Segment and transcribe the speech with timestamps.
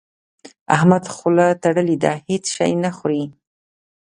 [0.75, 3.23] احمد خوله تړلې ده؛ هيڅ شی نه خوري.